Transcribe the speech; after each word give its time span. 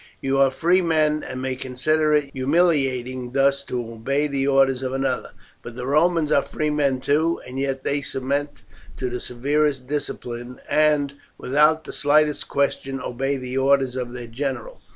You 0.19 0.39
are 0.39 0.49
free 0.49 0.81
men, 0.81 1.21
and 1.21 1.43
may 1.43 1.55
consider 1.55 2.11
it 2.11 2.31
humiliating 2.33 3.33
thus 3.33 3.63
to 3.65 3.79
obey 3.91 4.25
the 4.25 4.47
orders 4.47 4.81
of 4.81 4.93
another; 4.93 5.29
but 5.61 5.75
the 5.75 5.85
Romans 5.85 6.31
are 6.31 6.41
free 6.41 6.71
men 6.71 7.01
too, 7.01 7.39
and 7.45 7.59
yet 7.59 7.83
they 7.83 8.01
submit 8.01 8.49
to 8.97 9.11
the 9.11 9.19
severest 9.19 9.85
discipline, 9.87 10.59
and 10.67 11.13
without 11.37 11.83
the 11.83 11.93
slightest 11.93 12.47
question 12.49 12.99
obey 12.99 13.37
the 13.37 13.59
orders 13.59 13.95
of 13.95 14.11
their 14.13 14.25
general. 14.25 14.81